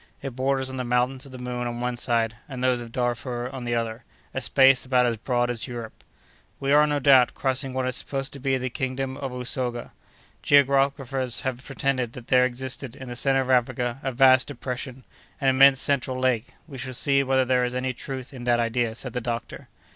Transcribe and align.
It 0.19 0.35
borders 0.35 0.71
on 0.71 0.77
the 0.77 0.83
Mountains 0.83 1.27
of 1.27 1.31
the 1.31 1.37
Moon 1.37 1.67
on 1.67 1.79
one 1.79 1.95
side, 1.95 2.35
and 2.49 2.63
those 2.63 2.81
of 2.81 2.91
Darfur 2.91 3.51
on 3.53 3.65
the 3.65 3.75
other—a 3.75 4.41
space 4.41 4.83
about 4.83 5.05
as 5.05 5.15
broad 5.15 5.51
as 5.51 5.67
Europe. 5.67 6.03
"We 6.59 6.71
are, 6.73 6.87
no 6.87 6.97
doubt, 6.97 7.35
crossing 7.35 7.71
what 7.71 7.87
is 7.87 7.97
supposed 7.97 8.33
to 8.33 8.39
be 8.39 8.57
the 8.57 8.71
kingdom 8.71 9.15
of 9.15 9.31
Usoga. 9.31 9.91
Geographers 10.41 11.41
have 11.41 11.63
pretended 11.63 12.13
that 12.13 12.29
there 12.29 12.45
existed, 12.47 12.95
in 12.95 13.09
the 13.09 13.15
centre 13.15 13.41
of 13.41 13.51
Africa, 13.51 13.99
a 14.01 14.11
vast 14.11 14.47
depression, 14.47 15.03
an 15.39 15.49
immense 15.49 15.79
central 15.79 16.17
lake. 16.17 16.47
We 16.67 16.79
shall 16.79 16.95
see 16.95 17.21
whether 17.21 17.45
there 17.45 17.63
is 17.63 17.75
any 17.75 17.93
truth 17.93 18.33
in 18.33 18.45
that 18.45 18.59
idea," 18.59 18.95
said 18.95 19.13
the 19.13 19.21
doctor. 19.21 19.67